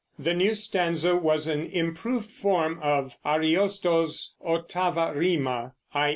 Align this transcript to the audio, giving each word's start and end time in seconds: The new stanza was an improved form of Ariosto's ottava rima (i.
The 0.17 0.33
new 0.33 0.55
stanza 0.55 1.15
was 1.15 1.47
an 1.47 1.67
improved 1.67 2.31
form 2.31 2.79
of 2.81 3.15
Ariosto's 3.23 4.33
ottava 4.43 5.13
rima 5.15 5.73
(i. 5.93 6.09